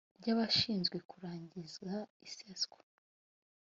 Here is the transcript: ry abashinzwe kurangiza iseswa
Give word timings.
ry 0.19 0.27
abashinzwe 0.33 0.97
kurangiza 1.09 1.93
iseswa 2.27 2.79